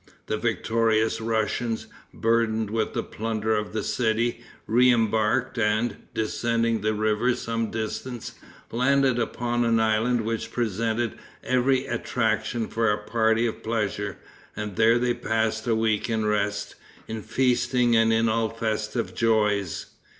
[0.25, 7.35] The victorious Russians, burdened with the plunder of the city, reembarked, and, descending the river
[7.35, 8.31] some distance,
[8.71, 14.17] landed upon an island which presented every attraction for a party of pleasure,
[14.55, 16.73] and there they passed a week in rest,
[17.07, 19.85] in feasting and in all festive joys.